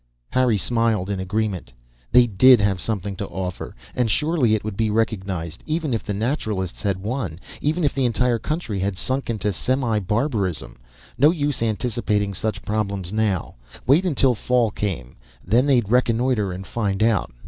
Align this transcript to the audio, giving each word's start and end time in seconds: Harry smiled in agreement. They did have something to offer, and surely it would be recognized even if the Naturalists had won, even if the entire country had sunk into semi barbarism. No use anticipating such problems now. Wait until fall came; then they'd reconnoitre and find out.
Harry 0.31 0.57
smiled 0.57 1.11
in 1.11 1.19
agreement. 1.19 1.71
They 2.11 2.25
did 2.25 2.59
have 2.59 2.81
something 2.81 3.15
to 3.17 3.27
offer, 3.27 3.75
and 3.93 4.09
surely 4.09 4.55
it 4.55 4.63
would 4.63 4.75
be 4.75 4.89
recognized 4.89 5.61
even 5.67 5.93
if 5.93 6.03
the 6.03 6.11
Naturalists 6.15 6.81
had 6.81 6.97
won, 7.03 7.39
even 7.61 7.83
if 7.83 7.93
the 7.93 8.05
entire 8.05 8.39
country 8.39 8.79
had 8.79 8.97
sunk 8.97 9.29
into 9.29 9.53
semi 9.53 9.99
barbarism. 9.99 10.79
No 11.19 11.29
use 11.29 11.61
anticipating 11.61 12.33
such 12.33 12.63
problems 12.65 13.13
now. 13.13 13.57
Wait 13.85 14.03
until 14.03 14.33
fall 14.33 14.71
came; 14.71 15.17
then 15.45 15.67
they'd 15.67 15.87
reconnoitre 15.91 16.51
and 16.51 16.65
find 16.65 17.03
out. 17.03 17.29